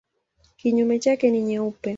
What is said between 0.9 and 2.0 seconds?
chake ni nyeupe.